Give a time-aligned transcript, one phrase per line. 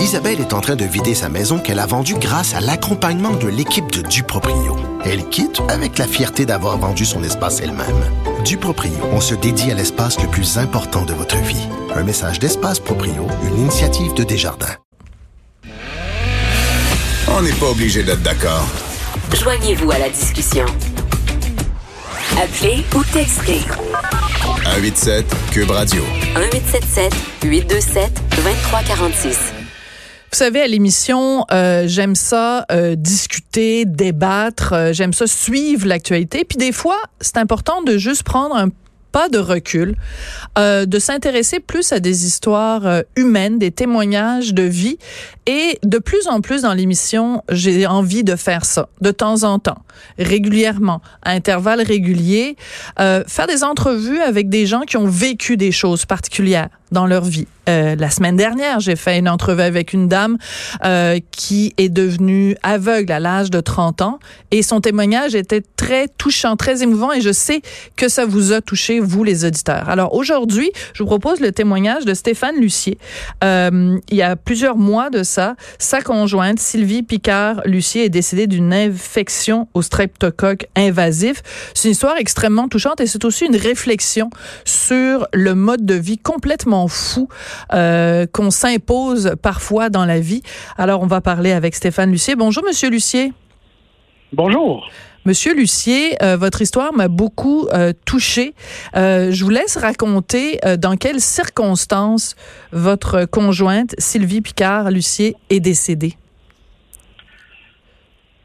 [0.00, 3.48] Isabelle est en train de vider sa maison qu'elle a vendue grâce à l'accompagnement de
[3.48, 4.76] l'équipe de Duproprio.
[5.04, 8.02] Elle quitte avec la fierté d'avoir vendu son espace elle-même.
[8.42, 11.68] Duproprio, on se dédie à l'espace le plus important de votre vie.
[11.94, 14.76] Un message d'Espace Proprio, une initiative de Desjardins.
[17.28, 18.66] On n'est pas obligé d'être d'accord.
[19.34, 20.64] Joignez-vous à la discussion.
[22.42, 23.60] Appelez ou textez.
[24.64, 26.02] 187 Cube Radio.
[26.34, 27.14] 1877
[27.44, 29.59] 827 2346.
[30.32, 36.44] Vous savez, à l'émission, euh, j'aime ça euh, discuter, débattre, euh, j'aime ça suivre l'actualité.
[36.44, 38.68] Puis des fois, c'est important de juste prendre un
[39.10, 39.96] pas de recul,
[40.58, 44.98] euh, de s'intéresser plus à des histoires euh, humaines, des témoignages de vie.
[45.46, 49.58] Et de plus en plus dans l'émission, j'ai envie de faire ça, de temps en
[49.58, 49.82] temps,
[50.18, 52.56] régulièrement, à intervalles réguliers,
[53.00, 57.24] euh, faire des entrevues avec des gens qui ont vécu des choses particulières dans leur
[57.24, 57.46] vie.
[57.68, 60.38] Euh, la semaine dernière, j'ai fait une entrevue avec une dame
[60.84, 64.18] euh, qui est devenue aveugle à l'âge de 30 ans
[64.50, 67.62] et son témoignage était très touchant, très émouvant et je sais
[67.96, 69.88] que ça vous a touché, vous les auditeurs.
[69.88, 72.98] Alors aujourd'hui, je vous propose le témoignage de Stéphane Lucier.
[73.44, 78.72] Euh, il y a plusieurs mois de ça, sa conjointe, Sylvie Picard-Lucier, est décédée d'une
[78.72, 81.42] infection au streptocoque invasif.
[81.74, 84.30] C'est une histoire extrêmement touchante et c'est aussi une réflexion
[84.64, 87.28] sur le mode de vie complètement fou
[87.72, 90.42] euh, qu'on s'impose parfois dans la vie.
[90.78, 92.36] Alors, on va parler avec Stéphane Lucier.
[92.36, 93.32] Bonjour, Monsieur Lucier.
[94.32, 94.88] Bonjour.
[95.26, 98.54] Monsieur Lucier, euh, votre histoire m'a beaucoup euh, touché.
[98.96, 102.36] Euh, je vous laisse raconter euh, dans quelles circonstances
[102.72, 106.14] votre conjointe Sylvie Picard Lucier est décédée.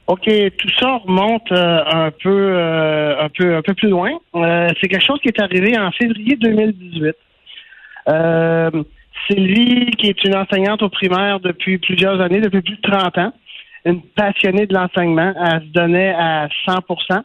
[0.08, 4.12] OK, tout ça remonte un peu un peu un peu plus loin.
[4.80, 7.16] C'est quelque chose qui est arrivé en février 2018.
[8.08, 8.84] Euh,
[9.28, 13.34] Sylvie, qui est une enseignante au primaire depuis plusieurs années, depuis plus de 30 ans,
[13.86, 17.24] une passionnée de l'enseignement, elle se donnait à 100%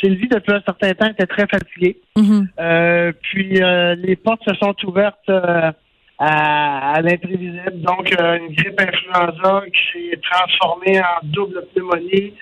[0.00, 1.96] Sylvie, depuis un certain temps, était très fatiguée.
[2.16, 2.48] Mhm.
[2.58, 5.72] Euh, puis euh, les portes se sont ouvertes euh,
[6.18, 7.80] à, à l'imprévisible.
[7.80, 12.34] Donc, une grippe influenza qui s'est transformée en double pneumonie,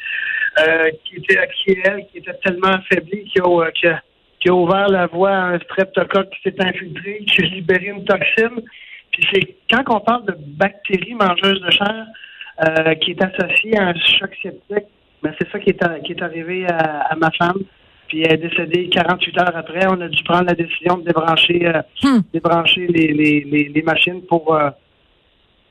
[1.04, 4.02] qui était qui, elle, qui était tellement affaiblie qui a, euh, qui a,
[4.42, 8.04] qui a ouvert la voie à un streptocoque qui s'est infiltré, qui a libéré une
[8.04, 8.60] toxine.
[9.12, 12.06] Puis c'est quand on parle de bactéries mangeuses de chair
[12.66, 14.88] euh, qui est associée à un choc septique,
[15.22, 17.58] ben c'est ça qui est, qui est arrivé à, à ma femme.
[18.08, 19.86] Puis elle est décédée 48 heures après.
[19.88, 22.20] On a dû prendre la décision de débrancher, euh, Hmm.
[22.34, 24.70] débrancher les, les, les, les machines pour euh,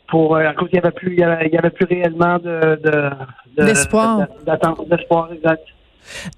[0.08, 2.38] pour à cause qu'il y avait plus il y avait, il y avait plus réellement
[2.38, 3.10] de de-
[3.58, 4.28] de- D'espoir.
[4.90, 5.64] d'espoir exact.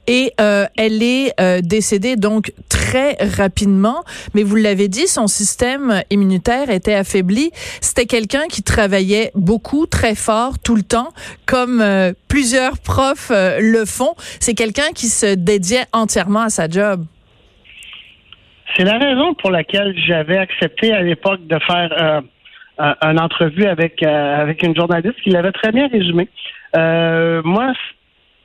[0.07, 4.03] Et euh, elle est euh, décédée donc très rapidement,
[4.33, 7.51] mais vous l'avez dit, son système immunitaire était affaibli.
[7.81, 11.09] C'était quelqu'un qui travaillait beaucoup, très fort, tout le temps,
[11.45, 14.13] comme euh, plusieurs profs le font.
[14.39, 17.05] C'est quelqu'un qui se dédiait entièrement à sa job.
[18.75, 22.23] C'est la raison pour laquelle j'avais accepté à l'époque de faire
[22.79, 26.27] un- une entrevue avec avec une journaliste qui l'avait très bien résumé.
[26.75, 27.71] Moi,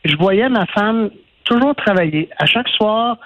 [0.09, 1.11] je voyais ma femme
[1.45, 3.17] toujours travailler à chaque soir,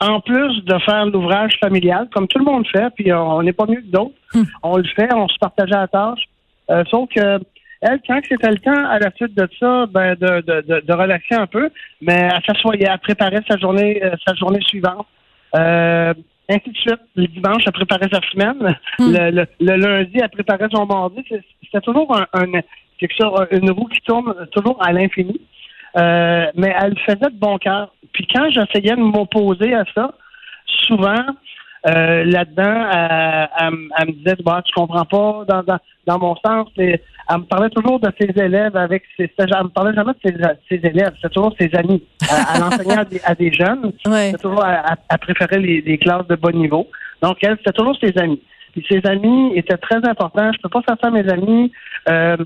[0.00, 3.66] en plus de faire l'ouvrage familial, comme tout le monde fait, puis on n'est pas
[3.66, 4.14] mieux que d'autres.
[4.62, 6.22] On le fait, on se partageait la tâche.
[6.70, 7.38] Euh, sauf que
[7.82, 10.92] elle, quand c'était le temps, à la suite de ça, ben, de, de, de, de
[10.92, 11.70] relaxer un peu,
[12.02, 15.06] mais elle s'assoyait, elle préparait sa journée, euh, sa journée suivante.
[15.56, 16.12] Euh,
[16.52, 17.00] ainsi de suite.
[17.16, 18.76] Le dimanche, elle préparait sa semaine.
[18.98, 21.22] Le, le, le lundi, elle préparait son mardi.
[21.64, 22.60] C'était toujours un, un-
[22.98, 25.40] quelque chose, une roue qui tourne toujours à l'infini.
[25.96, 27.92] Euh, mais elle le faisait de bon cœur.
[28.12, 30.12] Puis quand j'essayais de m'opposer à ça,
[30.66, 31.24] souvent,
[31.86, 36.18] euh, là-dedans, elle, elle m- elle me disait, bah, tu comprends pas dans, dans, dans
[36.18, 36.68] mon sens.
[36.78, 39.30] Et elle me parlait toujours de ses élèves avec ses.
[39.38, 40.36] Elle me parlait jamais de ses,
[40.68, 42.02] ses élèves, c'était toujours ses amis.
[42.22, 43.92] Elle, elle enseignait à des, à des jeunes.
[44.06, 44.26] Ouais.
[44.30, 46.88] C'était toujours, elle, préférait les, les classes de bas niveau.
[47.22, 48.40] Donc, elle, c'était toujours ses amis.
[48.72, 50.52] Puis ses amis étaient très importants.
[50.52, 51.72] Je peux pas faire ça à mes amis.
[52.08, 52.36] Euh,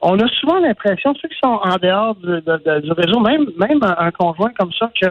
[0.00, 3.46] on a souvent l'impression, ceux qui sont en dehors du, de- de- du réseau, même,
[3.58, 5.08] même un, un conjoint comme ça, que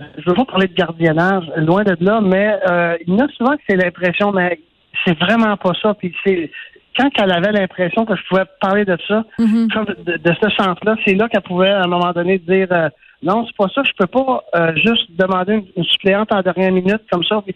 [0.00, 3.28] je veux pas parler de gardiennage, loin de là, mais euh, il y en a
[3.36, 4.60] souvent que c'est l'impression, mais
[5.04, 5.94] c'est vraiment pas ça.
[5.94, 6.50] Puis c'est
[6.96, 9.68] quand elle avait l'impression que je pouvais parler de ça, Mhm.
[9.72, 12.88] comme de, de ce sens-là, c'est là qu'elle pouvait à un moment donné dire euh,
[13.22, 16.70] non, c'est pas ça, je peux pas euh, juste demander une, une suppléante en dernière
[16.72, 17.42] minute comme ça.
[17.44, 17.54] Puis,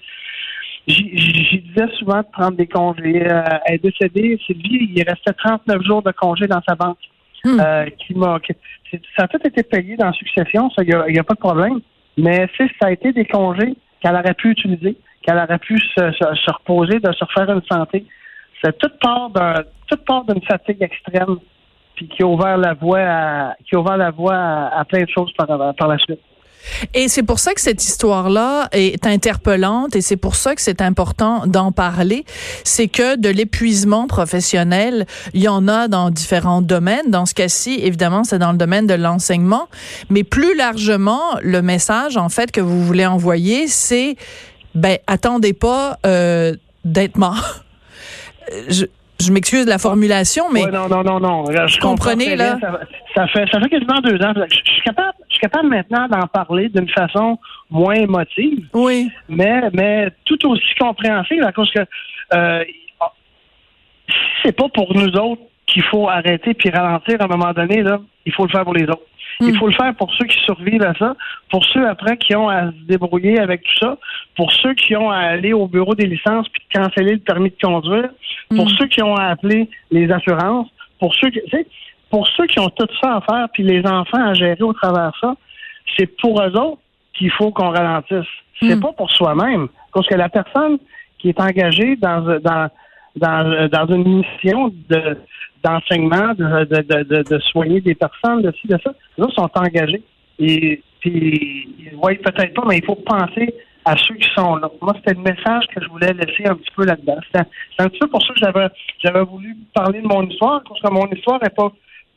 [0.87, 3.25] J'y j'y disais souvent de prendre des congés.
[3.31, 6.99] Euh, elle est décédée, Sylvie, il restait 39 jours de congés dans sa banque.
[7.45, 7.59] Hmm.
[7.61, 8.39] Euh, qui m'a,
[9.17, 11.41] ça a tout été payé dans succession, ça, il n'y a, y a pas de
[11.41, 11.81] problème.
[12.17, 16.35] Mais ça a été des congés qu'elle aurait pu utiliser, qu'elle aurait pu se, se-
[16.35, 18.05] se reposer, de se refaire une santé.
[18.63, 19.55] C'est toute part d'un,
[19.89, 21.39] toute part d'une fatigue extrême,
[21.97, 25.03] puis qui a ouvert la voie à, qui a ouvert la voie à, à plein
[25.03, 26.21] de choses par, par la suite.
[26.95, 30.81] Et c'est pour ça que cette histoire-là est interpellante et c'est pour ça que c'est
[30.81, 32.25] important d'en parler.
[32.65, 37.11] C'est que de l'épuisement professionnel, il y en a dans différents domaines.
[37.11, 39.69] Dans ce cas-ci, évidemment, c'est dans le domaine de l'enseignement.
[40.11, 44.17] Mais plus largement, le message, en fait, que vous voulez envoyer, c'est,
[44.75, 46.55] ben, attendez pas euh,
[46.85, 47.61] d'être mort.
[48.69, 48.87] Je,
[49.27, 50.67] je m'excuse de la formulation, mais.
[50.67, 51.45] non, non, non, non.
[51.67, 52.59] Je comprenez, là?
[53.15, 54.33] Ça, fait, ça fait quasiment deux ans.
[54.35, 57.39] Je, suis capable, je suis capable maintenant d'en parler d'une façon
[57.71, 58.67] moins émotive.
[58.73, 59.11] Oui.
[59.29, 61.81] Mais, mais tout aussi compréhensible à cause que
[62.35, 62.65] euh,
[64.43, 68.01] c'est pas pour nous autres qu'il faut arrêter puis ralentir à un moment donné, là,
[68.27, 69.03] il faut le faire pour les autres.
[69.41, 69.57] Il hmm.
[69.57, 71.15] faut le faire pour ceux qui survivent à ça,
[71.51, 73.99] pour ceux après qui ont à se débrouiller avec tout ça,
[74.37, 77.57] pour ceux qui ont à aller au bureau des licences puis canceller le permis de
[77.61, 78.11] conduire,
[78.51, 78.77] pour hmm.
[78.79, 80.69] ceux qui ont à appeler les assurances,
[80.99, 81.41] pour ceux qui,
[82.11, 85.11] pour ceux qui ont tout ça à faire puis les enfants à gérer au travers
[85.11, 85.35] de ça,
[85.97, 86.81] c'est pour eux autres
[87.15, 88.29] qu'il faut qu'on ralentisse.
[88.61, 88.81] C'est hmm.
[88.81, 90.79] pas pour soi-même, parce que la personne
[91.19, 92.69] qui est engagée dans dans
[93.17, 95.19] dans, dans une mission de
[95.63, 98.93] d'enseignement, de, de, de, de, soigner des personnes, de ci, de ça.
[99.17, 100.03] Là, sont engagés.
[100.41, 101.69] Et puis,
[102.03, 103.55] oui, peut-être pas, mais il faut penser
[103.85, 104.69] à ceux qui sont là.
[104.81, 107.19] Moi, c'était le message que je voulais laisser un petit peu là-dedans.
[107.33, 107.41] C'est
[107.79, 108.69] un, petit peu pour ça que j'avais
[109.03, 111.73] j'avais voulu parler de mon histoire, parce que mon histoire n'est pas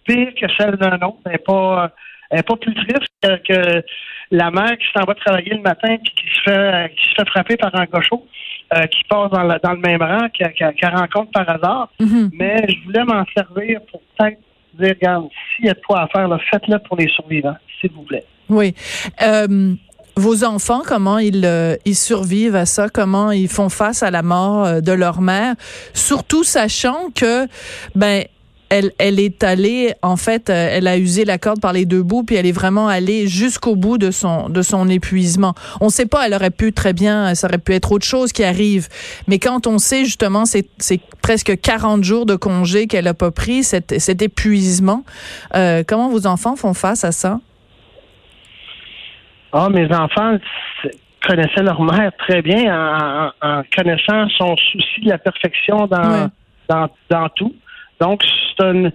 [0.05, 1.17] pire que celle d'un autre.
[1.25, 1.91] N'est pas,
[2.29, 3.83] elle pas plus triste que,
[4.31, 7.29] la mère qui s'en va travailler le matin puis qui se fait qui se fait
[7.29, 8.23] frapper par un cochon.
[8.73, 11.87] Euh, qui passe dans, dans, le même rang, qu'elle rencontre par hasard.
[11.99, 12.31] Mhm.
[12.33, 14.39] Mais je voulais m'en servir pour peut-être
[14.73, 18.01] dire, regarde, s'il y a de quoi à faire, faites-le pour les survivants, s'il vous
[18.01, 18.25] plaît.
[18.49, 18.73] Oui.
[19.21, 19.75] Euh,
[20.17, 22.89] vos enfants, comment ils, euh, ils survivent à ça?
[22.89, 25.53] Comment ils font face à la mort de leur mère?
[25.93, 27.47] Surtout sachant que,
[27.93, 28.23] ben,
[28.75, 32.03] elle, elle est allée, en fait, euh, elle a usé la corde par les deux
[32.03, 35.53] bouts, puis elle est vraiment allée jusqu'au bout de son, de son épuisement.
[35.81, 38.33] On ne sait pas, elle aurait pu très bien, ça aurait pu être autre chose
[38.33, 38.87] qui arrive.
[39.27, 40.67] Mais quand on sait justement, c'est,
[41.21, 45.03] presque 40 jours de congé qu'elle a pas pris, cet, cet épuisement.
[45.55, 47.39] Euh, comment vos enfants font face à ça?
[49.53, 50.37] Ah, mes enfants
[51.25, 56.29] connaissaient leur mère très bien en, connaissant son souci de la perfection dans,
[56.67, 57.55] dans, dans tout.
[58.01, 58.91] Donc, c'est un.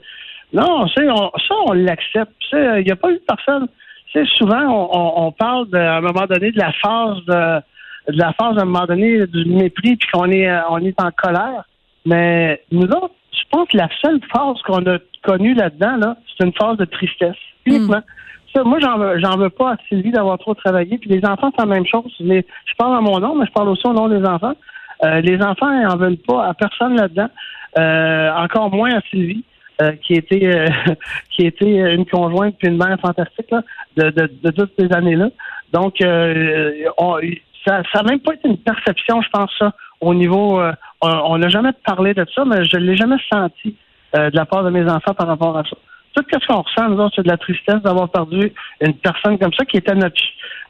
[0.53, 2.33] Non, on, ça, on l'accepte.
[2.53, 3.69] Il n'y a pas eu personne.
[4.13, 8.19] C'est souvent, on, on, parle de, à un moment donné de la phase de, de
[8.19, 11.65] la phase à un moment donné du mépris puis qu'on est on est en colère.
[12.05, 16.45] Mais nous autres, je pense que la seule phase qu'on a connue là-dedans, là, c'est
[16.45, 17.37] une phase de tristesse.
[17.67, 18.01] Uniquement.
[18.55, 20.99] Ça, moi, j'en veux, j'en veux pas à Sylvie d'avoir trop travaillé.
[20.99, 22.13] Puis les enfants, c'est la même chose.
[22.19, 24.55] je parle à mon nom, mais je parle aussi au nom des enfants.
[25.05, 27.29] Euh, les enfants, ils en veulent pas à personne là-dedans.
[27.79, 29.45] Euh, encore moins à Sylvie.
[29.81, 30.67] Euh, qui était euh,
[31.31, 33.51] qui était une conjointe puis une mère fantastique
[33.97, 35.31] de, de, de, toutes ces années-là.
[35.73, 39.73] Donc ça n'a même pas été une perception, je pense, ça,
[40.03, 40.61] au niveau
[41.01, 43.75] on n'a jamais parlé de ça, mais je ne l'ai jamais senti
[44.13, 45.79] de la part de mes enfants par rapport à ça.
[46.15, 48.53] Tout ce qu'on ressent, nous c'est de la tristesse d'avoir perdu
[48.83, 50.21] une personne comme ça qui était notre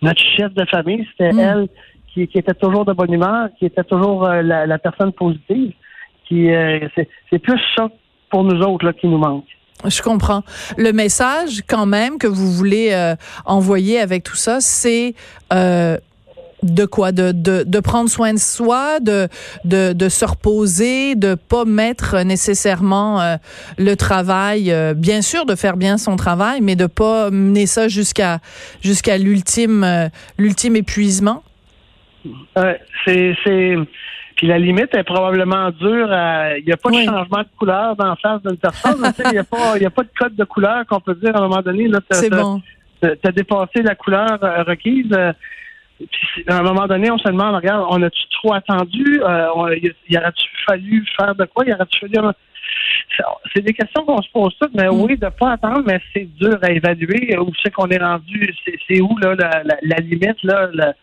[0.03, 1.05] notre chef de famille.
[1.11, 1.41] C'était mm.
[1.41, 1.69] elle
[2.15, 5.73] qui, qui, était toujours de bonne humeur, qui était toujours la, la personne positive.
[6.33, 6.89] Euh,
[7.31, 7.89] c'est plus ça
[8.31, 9.45] pour nous autres là, qui nous manque.
[9.87, 10.43] Je comprends.
[10.77, 15.15] Le message, quand même, que vous voulez euh, envoyer avec tout ça, c'est
[15.55, 15.97] euh,
[16.63, 17.13] de quoi?
[17.13, 19.29] De, prendre soin de soi, de
[19.65, 23.39] se reposer, de pas mettre nécessairement
[23.79, 28.41] le travail, bien sûr de faire bien son travail, mais de pas mener ça jusqu'à
[28.83, 31.43] jusqu'à l'ultime l'ultime épuisement.
[33.05, 33.77] C'est
[34.41, 36.09] puis la limite est probablement dure.
[36.57, 39.13] Il n'y a pas de changement de couleur dans la face d'une personne.
[39.27, 41.43] Il n'y a, pas, a pas de code de couleur qu'on peut dire à un
[41.43, 41.91] moment donné.
[42.11, 42.63] C'est bon.
[43.03, 45.13] Tu as dépassé la couleur euh, requise.
[45.13, 45.35] Euh,
[45.99, 49.21] puis à un moment donné, on se demande, regarde, on a-tu trop attendu?
[49.23, 49.77] Euh,
[50.09, 51.65] il aurait-tu fallu faire de quoi?
[51.67, 52.15] Il aurait-tu fallu...
[53.55, 55.03] C'est des questions qu'on se pose toutes, mais mm.
[55.03, 57.37] oui, de ne pas attendre, mais c'est dur à évaluer.
[57.39, 58.55] Où c'est qu'on est rendu?
[58.89, 60.95] C'est où là la, la, limite, là, la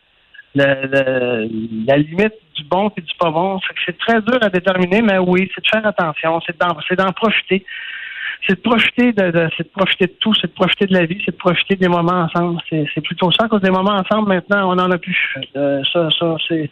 [0.56, 3.60] limite du bon et du pas bon.
[3.86, 6.58] C'est très dur à déterminer, mais oui, c'est de faire attention, c'est
[6.98, 7.66] d'en profiter.
[8.48, 11.22] C'est de profiter de, c'est de profiter de tout, c'est de profiter de la vie,
[11.25, 12.62] c'est de profiter des moments ensemble.
[12.70, 15.36] C'est plutôt ça, cause des moments ensemble, maintenant, on n'en a plus.
[15.56, 16.70] Euh, ça, ça, c'est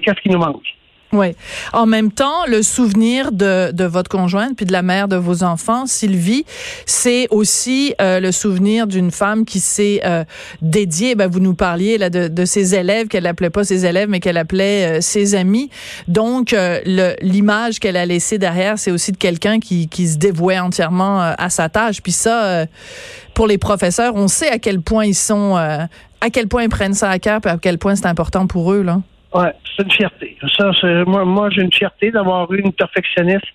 [0.00, 0.66] qu'est-ce qui nous manque.
[1.12, 1.34] Oui.
[1.72, 5.42] En même temps, le souvenir de, de votre conjointe puis de la mère de vos
[5.42, 6.44] enfants, Sylvie,
[6.86, 10.24] c'est aussi euh, le souvenir d'une femme qui s'est euh,
[10.62, 11.16] dédiée.
[11.16, 14.20] Ben, vous nous parliez là de, de ses élèves qu'elle appelait pas ses élèves, mais
[14.20, 15.68] qu'elle appelait euh, ses amis.
[16.06, 16.54] Donc,
[17.20, 21.50] l'image qu'elle a laissée derrière, c'est aussi de quelqu'un qui, qui se dévouait entièrement à
[21.50, 22.02] sa tâche.
[22.02, 22.66] Puis ça,
[23.34, 25.88] pour les professeurs, on sait à quel point ils sont, à
[26.32, 28.82] quel point ils prennent ça à cœur, puis à quel point c'est important pour eux
[28.82, 29.00] là.
[29.32, 30.36] Ouais, c'est une fierté.
[30.56, 30.72] Ça,
[31.06, 33.46] moi, moi j'ai une fierté d'avoir eu une perfectionniste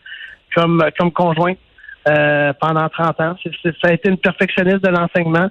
[0.53, 1.57] comme, comme conjointe
[2.07, 3.35] euh, pendant 30 ans.
[3.63, 5.49] ça a été une perfectionniste de l'enseignement.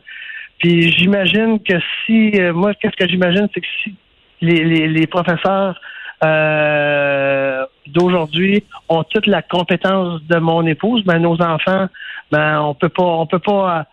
[0.58, 1.74] Puis j'imagine que
[2.06, 3.94] si, euh, moi, qu'est-ce que j'imagine, c'est que si
[4.40, 5.78] les, les, les professeurs
[6.24, 11.88] euh, d'aujourd'hui ont toute la compétence de mon épouse, ben nos enfants,
[12.30, 13.86] ben on peut pas, on peut pas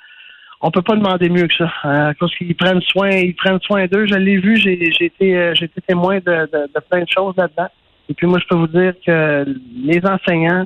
[0.61, 1.71] on peut pas demander mieux que ça.
[1.85, 4.05] Euh, qu'ils prennent soin, ils prennent soin d'eux.
[4.05, 6.49] Je l'ai vu, j'ai, été, euh, été témoin de,
[6.89, 7.67] plein de choses là-dedans.
[8.09, 9.45] Et puis moi, je peux vous dire que
[9.83, 10.65] les enseignants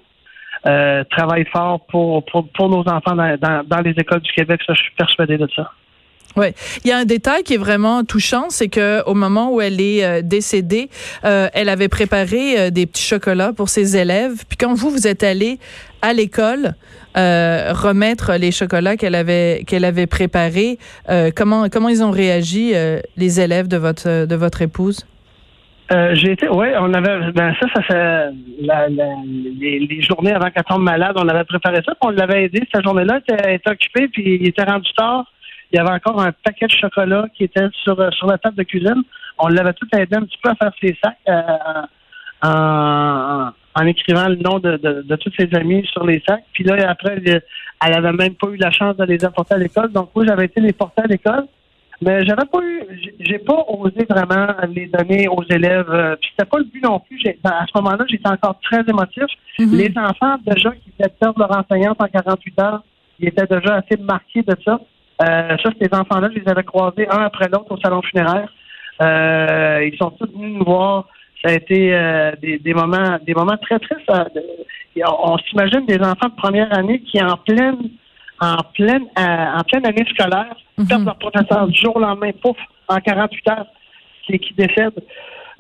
[0.66, 4.62] euh, travaillent fort pour, pour, nos enfants dans, les écoles du Québec.
[4.68, 5.72] Je suis persuadé de ça.
[6.36, 6.48] Oui,
[6.84, 9.80] il y a un détail qui est vraiment touchant, c'est que au moment où elle
[9.80, 10.90] est euh, décédée,
[11.24, 14.44] elle avait préparé des petits chocolats pour ses élèves.
[14.50, 15.60] Puis quand vous vous êtes allé
[16.08, 16.76] à l'école
[17.16, 20.78] remettre les chocolats qu'elle avait qu'elle avait préparés,
[21.36, 22.74] comment comment ils ont réagi
[23.16, 25.06] les élèves de votre de votre épouse?
[25.90, 31.16] j'ai été, ouais, on avait, ben ça, ça fait les, journées avant qu'elle tombe malade,
[31.16, 34.48] on avait préparé ça, puis on l'avait aidé cette journée-là, elle était occupée, puis il
[34.48, 35.26] était rendu tard
[35.72, 38.56] il y avait encore un paquet de chocolat qui était sur, euh, sur la table
[38.56, 39.04] de cuisine.
[39.38, 41.82] On l'avait tout aidé un petit peu à faire ses sacs euh,
[42.46, 46.44] en, en, écrivant le nom de, de, de tous ses amis sur les sacs.
[46.54, 49.92] Puis là, après, elle avait même pas eu la chance de les apporter à l'école.
[49.92, 51.46] Donc, moi, j'avais été les porter à l'école.
[52.02, 52.84] Mais j'avais pas eu,
[53.20, 55.90] j'ai pas osé vraiment les donner aux élèves.
[55.90, 57.18] Euh, puis c'était pas le but non plus.
[57.44, 59.24] À ce moment-là, j'étais encore très émotif.
[59.58, 59.78] Mm-hmm.
[59.78, 62.84] Les enfants, déjà, qui étaient perdre leur enseignante en 48 heures,
[63.20, 64.80] ils étaient déjà assez marqués de ça.
[65.22, 68.54] Euh, ça, ces enfants-là, je les avais croisés un après l'autre au salon funéraire.
[69.02, 71.08] Euh, ils sont tous venus nous voir.
[71.46, 74.12] Ça a été euh, des, des, moments, des moments très tristes.
[75.06, 77.92] On, s'imagine des enfants de première année qui, en pleine,
[78.40, 82.58] en pleine, en pleine année scolaire, mm perdent leur professeur du jour au lendemain, pouf,
[82.88, 83.68] en 48 heures,
[84.26, 85.04] qui, qui décèdent.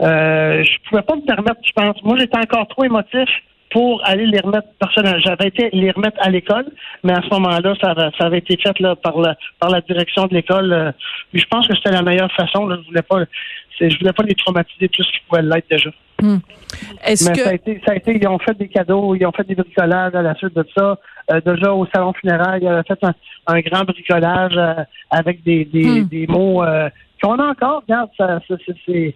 [0.02, 2.02] Euh, je pouvais pas me permettre, je pense.
[2.04, 3.30] Moi, j'étais encore trop émotif
[3.72, 5.22] pour aller les remettre personnellement.
[5.26, 6.66] J'avais été les remettre à l'école,
[7.04, 10.28] mais à ce moment-là, ça, ça avait été fait là, par, la, par la direction
[10.28, 10.72] de l'école.
[10.72, 10.92] Euh,
[11.34, 12.68] je pense que c'était la meilleure façon.
[12.68, 12.78] Là.
[12.82, 13.20] Je voulais pas
[13.78, 15.90] je voulais pas les traumatiser plus qu'ils pouvaient l'être déjà.
[16.22, 16.38] Hmm.
[17.04, 17.42] Est-ce que...
[17.42, 19.56] ça, a été, ça a été, ils ont fait des cadeaux, ils ont fait des
[19.56, 20.98] bricolages à la suite de ça.
[21.32, 23.00] Euh, déjà au salon funéraire, ils avaient fait
[23.48, 24.76] un, grand bricolage euh,
[25.10, 26.08] avec des, des, hmm.
[26.08, 26.64] des mots
[27.22, 27.82] qu'on a encore.
[27.82, 28.40] Regarde, ça,
[28.86, 29.14] c'est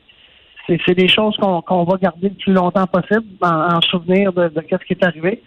[0.86, 4.94] c'est des choses qu'on va garder le plus longtemps possible en, souvenir de, ce qui
[4.94, 5.42] est arrivé.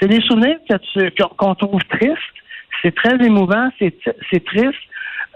[0.00, 0.58] C'est des souvenirs
[1.36, 2.18] qu'on trouve tristes.
[2.82, 4.74] C'est très émouvant, c'est triste.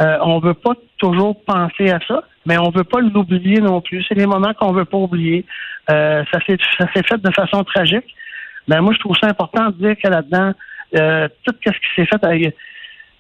[0.01, 4.05] Euh, on veut pas toujours penser à ça, mais on veut pas l'oublier non plus.
[4.09, 5.45] C'est des moments qu'on veut pas oublier.
[5.91, 8.15] Euh, ça s'est fait de façon tragique.
[8.69, 10.53] Ben moi, je trouve ça important de dire que là-dedans,
[10.97, 12.53] euh, tout ce qui s'est fait,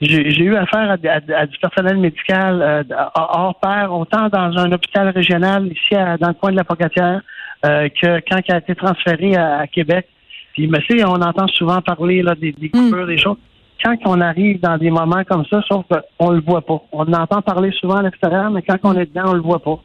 [0.00, 2.83] j'ai eu affaire à, du personnel médical euh,
[3.14, 7.21] hors pair, autant dans un hôpital régional ici dans le coin de la Pocatière
[7.67, 10.07] euh, que quand il a été transféré à, Québec.
[10.55, 13.38] Puis, mais on entend souvent parler là, des, des coupures, des choses.
[13.83, 15.85] Quand on arrive dans des moments comme ça, sauf
[16.19, 16.83] qu'on le voit pas.
[16.93, 19.81] On entend parler souvent à l'extérieur, mais quand on est dedans, on le voit pas.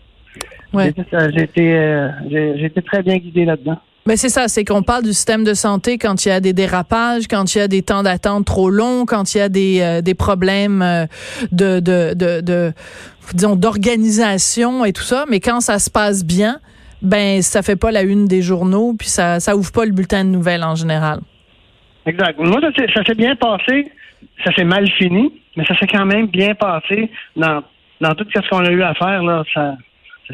[0.73, 0.91] Ouais.
[1.35, 3.77] J'ai été, euh, j'ai été très bien guidé là-dedans.
[4.05, 6.51] Mais c'est ça, c'est qu'on parle du système de santé quand il y a des
[6.51, 9.79] dérapages, quand il y a des temps d'attente trop longs, quand il y a des,
[9.81, 11.05] euh, des problèmes euh,
[11.51, 12.73] de, de, de, de
[13.33, 15.23] disons, d'organisation et tout ça.
[15.29, 16.59] Mais quand ça se passe bien,
[17.01, 20.25] ben ça fait pas la une des journaux, puis ça, ça ouvre pas le bulletin
[20.25, 21.19] de nouvelles en général.
[22.05, 22.37] Exact.
[22.39, 22.59] Moi,
[22.93, 23.91] ça s'est bien passé.
[24.43, 27.61] Ça s'est mal fini, mais ça s'est quand même bien passé dans,
[28.01, 29.21] dans tout ce qu'on a eu à faire.
[29.23, 29.75] Là, ça,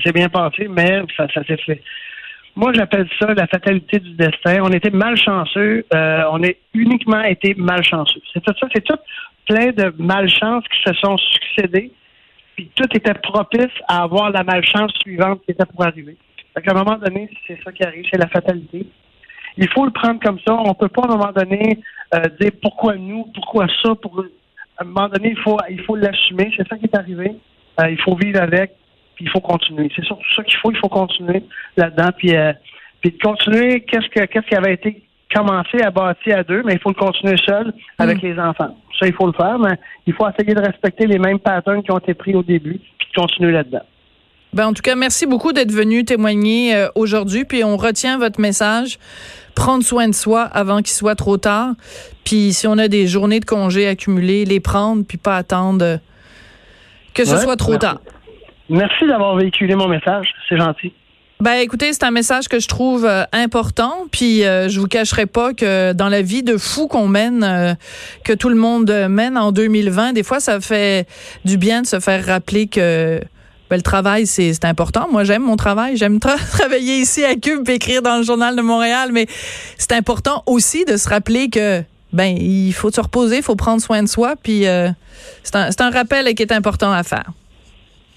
[0.03, 1.81] s'est bien passé, mais ça s'est fait.
[2.59, 4.57] Moi, j'appelle ça la fatalité du destin.
[4.61, 5.85] On était malchanceux.
[5.93, 8.19] Euh, on a uniquement été malchanceux.
[8.33, 8.67] C'est tout ça.
[8.75, 8.97] C'est tout
[9.47, 11.89] plein de malchances qui se sont succédées.
[12.57, 16.17] Puis tout était propice à avoir la malchance suivante qui était pour arriver.
[16.53, 18.85] Fait qu'à un moment donné, c'est ça qui arrive, c'est la fatalité.
[19.55, 20.53] Il faut le prendre comme ça.
[20.53, 21.79] On peut pas à un moment donné
[22.13, 23.95] euh, dire pourquoi nous, pourquoi ça.
[23.95, 24.21] Pour...
[24.77, 26.51] À un moment donné, il faut il faut l'assumer.
[26.57, 27.37] C'est ça qui est arrivé.
[27.79, 28.73] Euh, il faut vivre avec
[29.19, 29.89] il faut continuer.
[29.95, 31.43] C'est surtout ça qu'il faut, il faut continuer
[31.77, 32.53] là-dedans, puis, euh,
[33.01, 36.79] puis continuer qu'est-ce que qu'est-ce qui avait été commencé à bâtir à deux, mais il
[36.79, 38.27] faut le continuer seul avec mm.
[38.27, 38.75] les enfants.
[38.99, 41.91] Ça, il faut le faire, mais il faut essayer de respecter les mêmes patterns qui
[41.91, 43.83] ont été pris au début, puis de continuer là-dedans.
[44.51, 47.45] Ben, en tout cas, merci beaucoup d'être venu témoigner euh, aujourd'hui.
[47.45, 48.97] Puis on retient votre message.
[49.55, 51.73] Prendre soin de soi avant qu'il soit trop tard.
[52.23, 55.97] Puis si on a des journées de congés accumulées, les prendre, puis pas attendre euh,
[57.13, 57.85] que ce Ouais, soit trop merci.
[57.85, 57.99] tard.
[58.69, 60.27] Merci d'avoir véhiculé mon message.
[60.47, 60.93] C'est gentil.
[61.41, 65.25] Ben écoutez, c'est un message que je trouve euh, important, puis euh, je vous cacherai
[65.25, 67.73] pas que dans la vie de fou qu'on mène, euh,
[68.25, 71.07] que tout le monde mène en 2020, des fois ça fait
[71.45, 73.21] du bien de se faire rappeler que
[73.69, 75.07] ben, le travail c'est important.
[75.09, 78.61] Moi j'aime mon travail, j'aime tra- travailler ici à Cube, écrire dans le journal de
[78.61, 79.25] Montréal, mais
[79.77, 83.81] c'est important aussi de se rappeler que ben il faut se reposer, il faut prendre
[83.81, 84.89] soin de soi, puis euh,
[85.43, 87.31] c'est un rappel qui est important à faire.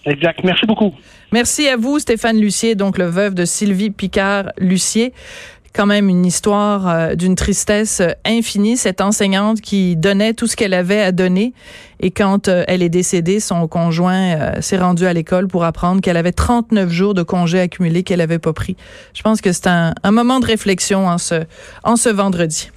[0.05, 0.41] Exact.
[0.45, 0.93] Merci beaucoup.
[1.33, 5.13] Merci à vous, Stéphane Lucier, donc le veuf de Sylvie Picard-Lucier.
[5.75, 10.55] Quand même une histoire euh, d'une tristesse euh, infinie, cette enseignante qui donnait tout ce
[10.55, 11.55] qu'elle avait à donner.
[12.01, 16.19] Et quand euh, elle est décédée, son conjoint s'est rendu à l'école pour apprendre qu'elle
[16.19, 18.77] avait 39 jours de congés accumulés qu'elle avait pas pris.
[19.15, 21.45] Je pense que c'est un, un moment de réflexion en ce,
[21.85, 22.71] en ce vendredi.